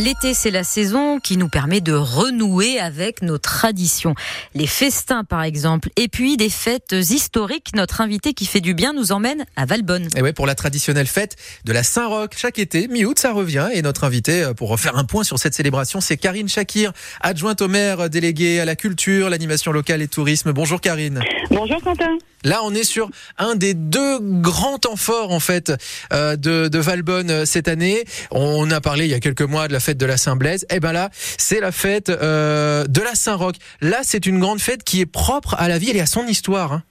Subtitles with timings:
[0.00, 4.14] L'été, c'est la saison qui nous permet de renouer avec nos traditions.
[4.54, 7.70] Les festins, par exemple, et puis des fêtes historiques.
[7.74, 10.08] Notre invité qui fait du bien nous emmène à Valbonne.
[10.14, 12.32] Et ouais, pour la traditionnelle fête de la Saint-Roch.
[12.36, 13.68] Chaque été, mi-août, ça revient.
[13.72, 16.92] Et notre invité, euh, pour refaire un point sur cette célébration, c'est Karine Chakir,
[17.22, 20.52] adjointe au maire, déléguée à la culture, l'animation locale et tourisme.
[20.52, 21.22] Bonjour Karine.
[21.50, 22.18] Bonjour Quentin.
[22.44, 25.72] Là, on est sur un des deux grands temps forts en fait
[26.12, 28.04] euh, de, de Valbonne euh, cette année.
[28.30, 30.66] On a parlé il y a quelques mois de la fête de la Saint-Blaise.
[30.74, 33.54] Et ben là, c'est la fête euh, de la Saint-Roch.
[33.80, 36.72] Là, c'est une grande fête qui est propre à la ville et à son histoire.
[36.72, 36.82] Hein.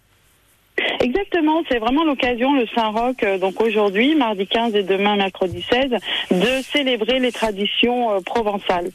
[1.02, 5.92] Exactement, c'est vraiment l'occasion, le Saint-Roch, euh, donc aujourd'hui, mardi 15 et demain, mercredi 16,
[6.32, 8.90] de célébrer les traditions euh, provençales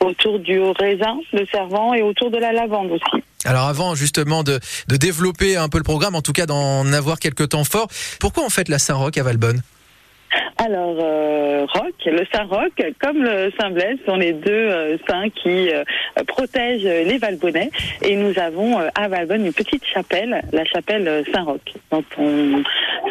[0.00, 3.22] autour du raisin, le servant et autour de la lavande aussi.
[3.44, 7.18] Alors avant justement de, de développer un peu le programme, en tout cas d'en avoir
[7.18, 7.88] quelques temps forts,
[8.20, 9.62] pourquoi on fête la Saint-Roch à Valbonne?
[10.58, 11.66] Alors, euh,
[12.06, 15.84] le Saint-Roch, comme le Saint-Blaise, sont les deux euh, saints qui euh,
[16.26, 17.70] protègent les Valbonnais.
[18.02, 22.62] Et nous avons euh, à Valbonne une petite chapelle, la chapelle Saint-Roch, dont on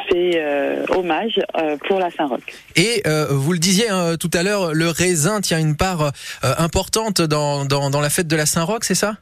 [0.09, 0.41] fait
[0.89, 1.39] hommage
[1.87, 2.43] pour la Saint-Roch.
[2.75, 7.65] Et vous le disiez hein, tout à l'heure, le raisin tient une part importante dans,
[7.65, 9.15] dans, dans la fête de la Saint-Roch, c'est ça?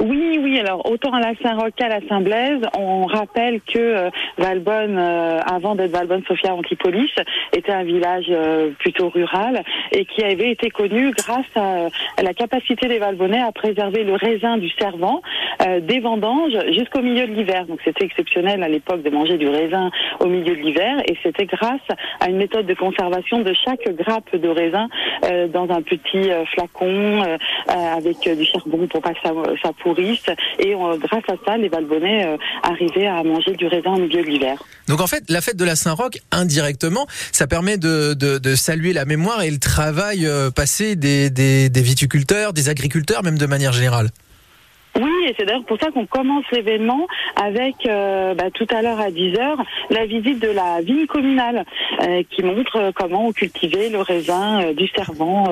[0.00, 4.98] Oui, oui, alors autant à la Saint-Roch qu'à la Saint-Blaise, on rappelle que euh, Valbonne,
[4.98, 7.10] euh, avant d'être Valbonne Sophia Antipolis,
[7.52, 11.88] était un village euh, plutôt rural et qui avait été connu grâce à,
[12.22, 15.22] la capacité des Valbonnais à préserver le raisin du servant
[15.80, 17.66] des vendanges jusqu'au milieu de l'hiver.
[17.66, 21.46] Donc c'était exceptionnel à l'époque de manger du raisin au milieu de l'hiver et c'était
[21.46, 21.80] grâce
[22.20, 24.88] à une méthode de conservation de chaque grappe de raisin
[25.52, 27.22] dans un petit flacon
[27.68, 30.26] avec du charbon pour pas que ça, ça pourrisse.
[30.58, 34.22] Et euh, grâce à ça, les Valbonnais euh, arrivaient à manger du raisin au milieu
[34.22, 34.62] de l'hiver.
[34.88, 39.04] Donc en fait, la fête de la Saint-Roch, indirectement, ça permet de, de, saluer la
[39.04, 44.10] mémoire et le travail euh, passé des, des viticulteurs, des agriculteurs, même de manière générale.
[44.96, 49.00] Oui, et c'est d'ailleurs pour ça qu'on commence l'événement avec euh, bah, tout à l'heure
[49.00, 49.56] à 10h
[49.90, 51.64] la visite de la vigne communale
[52.02, 55.50] euh, qui montre euh, comment on cultivait le raisin du servant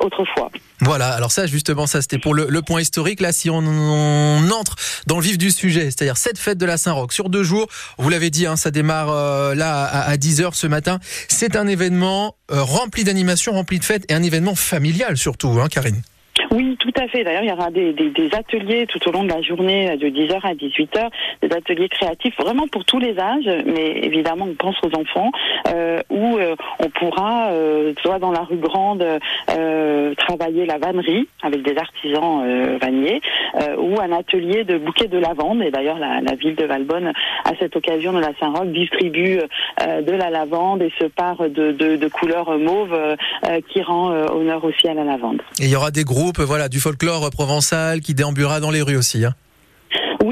[0.00, 0.50] autrefois.
[0.80, 3.20] Voilà, alors ça justement, ça c'était pour le, point historique.
[3.20, 6.76] Là, si on, on entre dans le vif du sujet, c'est-à-dire cette fête de la
[6.76, 7.66] Saint-Roch sur deux jours,
[7.98, 9.08] vous l'avez dit, hein, ça démarre
[9.54, 10.98] là à, à 10h ce matin.
[11.28, 16.02] C'est un événement rempli d'animation, rempli de fêtes et un événement familial surtout, hein, Karine.
[16.92, 17.24] Tout à fait.
[17.24, 17.94] D'ailleurs, il y aura des,
[18.32, 21.08] ateliers tout au long de la journée de 10h à 18h,
[21.42, 25.30] des ateliers créatifs vraiment pour tous les âges, mais évidemment on pense aux enfants,
[25.68, 26.31] euh, où
[26.82, 29.04] on pourra, euh, soit dans la rue Grande,
[29.50, 33.20] euh, travailler la vannerie avec des artisans euh, vanniers,
[33.78, 35.62] ou un atelier de bouquets de lavande.
[35.62, 37.12] Et d'ailleurs, la, ville de Valbonne,
[37.44, 39.38] à cette occasion de la Saint-Roch, distribue
[39.80, 42.96] de la lavande et se part de, de, de couleurs mauve
[43.68, 45.42] qui rend honneur aussi à la lavande.
[45.60, 48.96] Et il y aura des groupes, voilà, du folklore provençal qui déambulera dans les rues
[48.96, 49.24] aussi.
[49.24, 49.34] Hein.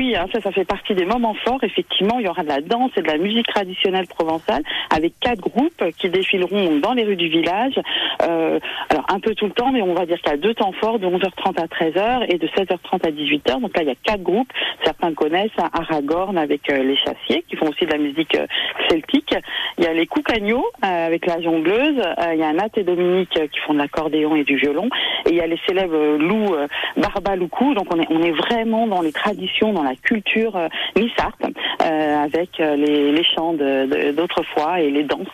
[0.01, 1.63] Oui, hein, ça, ça fait partie des moments forts.
[1.63, 5.41] Effectivement, il y aura de la danse et de la musique traditionnelle provençale avec quatre
[5.41, 7.79] groupes qui défileront dans les rues du village.
[8.23, 10.55] Euh, alors un peu tout le temps, mais on va dire qu'il y a deux
[10.55, 13.61] temps forts de 11h30 à 13h et de 16h30 à 18h.
[13.61, 14.51] Donc là, il y a quatre groupes.
[14.85, 18.47] Certains connaissent, à Aragorn avec euh, les chassiers qui font aussi de la musique euh,
[18.89, 19.35] celtique.
[19.77, 22.03] Il y a les Coucagnos euh, avec la jongleuse.
[22.33, 24.89] Il y a Nat et Dominique qui font de l'accordéon et du violon.
[25.27, 26.57] Et il y a les célèbres loups
[26.97, 27.75] Barbaloukou.
[27.75, 31.43] Donc on est, on est vraiment dans les traditions, dans la culture euh, nissarte,
[31.83, 35.27] euh, avec euh, les, chants d'autrefois et les danses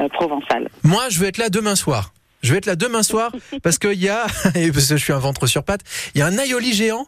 [0.00, 0.68] euh, provençales.
[0.82, 2.12] Moi, je vais être là demain soir.
[2.42, 5.18] Je vais être là demain soir parce qu'il y a, parce que je suis un
[5.18, 5.82] ventre sur pattes,
[6.14, 7.06] il y a un aïoli géant.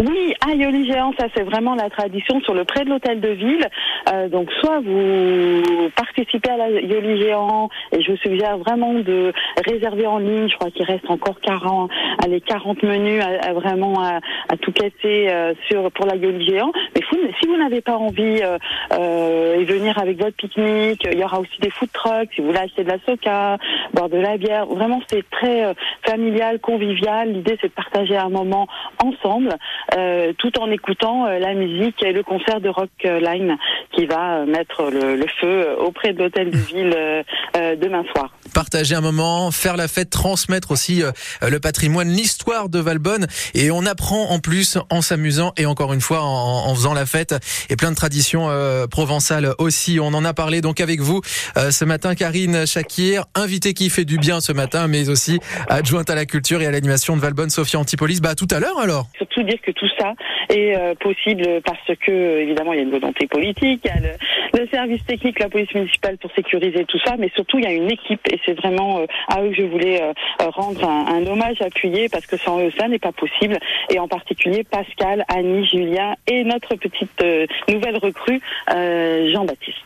[0.00, 3.66] Oui, Aïoli géant, ça c'est vraiment la tradition sur le près de l'hôtel de ville.
[4.12, 9.32] Euh, donc soit vous participez à l'Aïoli géant et je vous suggère vraiment de
[9.66, 10.48] réserver en ligne.
[10.48, 11.90] Je crois qu'il reste encore 40,
[12.24, 14.20] allez, 40 menus à, vraiment à,
[14.60, 16.72] tout casser euh, sur pour l'Aïoli géant.
[16.94, 17.02] Mais
[17.40, 18.58] si vous n'avez pas envie euh,
[18.92, 22.30] euh, et venir avec votre pique-nique, il y aura aussi des food trucks.
[22.34, 23.58] Si vous voulez acheter de la soca,
[23.92, 25.74] boire de la bière, vraiment c'est très euh,
[26.06, 27.32] familial, convivial.
[27.32, 28.66] L'idée c'est de partager un moment
[29.02, 29.56] ensemble,
[29.96, 33.56] euh, tout en écoutant euh, la musique et le concert de Rock Line
[33.92, 38.30] qui va euh, mettre le, le feu auprès de l'hôtel de ville demain soir.
[38.54, 41.10] Partager un moment, faire la fête, transmettre aussi euh,
[41.42, 43.26] le patrimoine, l'histoire de Valbonne.
[43.54, 47.04] Et on apprend en plus en s'amusant et encore une fois en, en faisant la
[47.04, 47.34] fête.
[47.68, 49.98] Et plein de traditions euh, provençales aussi.
[50.00, 51.20] On en a parlé donc avec vous
[51.56, 56.08] euh, ce matin, Karine Chakir, invitée qui fait du bien ce matin, mais aussi adjointe
[56.08, 58.20] à la culture et à l'animation de Valbonne, Sophia Antipolis.
[58.20, 59.08] Bah tout à l'heure alors.
[59.16, 60.12] Surtout dire que tout ça
[60.50, 64.00] est euh, possible parce que évidemment il y a une volonté politique, il y a
[64.00, 64.14] le,
[64.54, 67.72] le service technique, la police municipale pour sécuriser tout ça, mais surtout il y a
[67.72, 70.02] une équipe et c'est vraiment à eux que je voulais
[70.38, 73.58] rendre un, hommage appuyé parce que sans eux, ça n'est pas possible.
[73.90, 77.24] Et en particulier Pascal, Annie, Julien et notre petite
[77.68, 79.78] nouvelle recrue, Jean-Baptiste.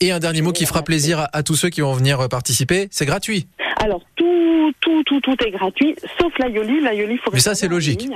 [0.00, 3.06] Et, un dernier mot qui fera plaisir à tous ceux qui vont venir participer, c'est
[3.06, 3.46] gratuit.
[3.80, 6.80] Alors tout, tout, tout, tout est gratuit, sauf la Yoli.
[6.80, 7.30] La Yoli, faut.
[7.32, 8.06] Mais ça, c'est logique.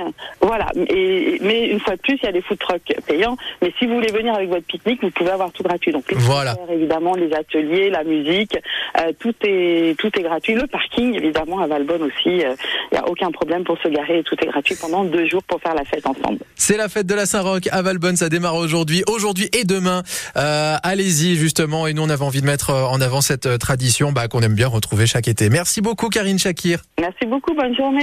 [0.41, 0.69] Voilà.
[0.89, 3.37] Et, mais une fois de plus, il y a des food trucks payants.
[3.61, 5.91] Mais si vous voulez venir avec votre pique-nique, vous pouvez avoir tout gratuit.
[5.91, 6.55] Donc les voilà.
[6.69, 8.57] évidemment, les ateliers, la musique,
[8.99, 10.53] euh, tout est tout est gratuit.
[10.55, 12.55] Le parking, évidemment, à Valbonne aussi, il euh,
[12.91, 14.21] n'y a aucun problème pour se garer.
[14.23, 16.39] Tout est gratuit pendant deux jours pour faire la fête ensemble.
[16.55, 18.17] C'est la fête de la Saint-Roch à Valbonne.
[18.17, 20.03] Ça démarre aujourd'hui, aujourd'hui et demain.
[20.35, 21.87] Euh, allez-y justement.
[21.87, 24.67] Et nous, on avait envie de mettre en avant cette tradition bah, qu'on aime bien
[24.67, 25.49] retrouver chaque été.
[25.49, 26.79] Merci beaucoup, Karine Shakir.
[26.99, 27.53] Merci beaucoup.
[27.53, 28.01] Bonne journée.